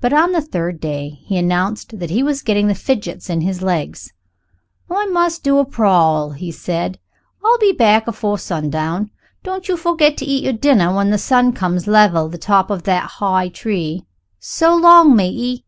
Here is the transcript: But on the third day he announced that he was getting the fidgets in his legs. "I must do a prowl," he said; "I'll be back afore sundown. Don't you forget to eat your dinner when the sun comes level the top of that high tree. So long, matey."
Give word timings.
But 0.00 0.12
on 0.12 0.30
the 0.30 0.40
third 0.40 0.78
day 0.78 1.18
he 1.24 1.36
announced 1.36 1.98
that 1.98 2.10
he 2.10 2.22
was 2.22 2.42
getting 2.44 2.68
the 2.68 2.76
fidgets 2.76 3.28
in 3.28 3.40
his 3.40 3.60
legs. 3.60 4.12
"I 4.88 5.06
must 5.06 5.42
do 5.42 5.58
a 5.58 5.64
prowl," 5.64 6.30
he 6.30 6.52
said; 6.52 7.00
"I'll 7.44 7.58
be 7.58 7.72
back 7.72 8.06
afore 8.06 8.38
sundown. 8.38 9.10
Don't 9.42 9.66
you 9.66 9.76
forget 9.76 10.16
to 10.18 10.24
eat 10.24 10.44
your 10.44 10.52
dinner 10.52 10.94
when 10.94 11.10
the 11.10 11.18
sun 11.18 11.52
comes 11.54 11.88
level 11.88 12.28
the 12.28 12.38
top 12.38 12.70
of 12.70 12.84
that 12.84 13.10
high 13.18 13.48
tree. 13.48 14.06
So 14.38 14.76
long, 14.76 15.16
matey." 15.16 15.64